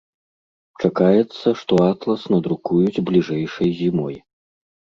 [0.83, 4.21] Чакаецца, што атлас надрукуюць бліжэйшай зімой.